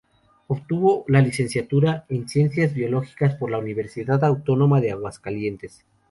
Obtuvo 0.47 1.05
la 1.07 1.21
licenciatura 1.21 2.05
en 2.09 2.27
ciencias 2.27 2.73
biológicas 2.73 3.35
por 3.35 3.51
la 3.51 3.59
Universidad 3.59 4.23
Autónoma 4.25 4.81
de 4.81 4.89
Aguascalientes. 4.93 5.85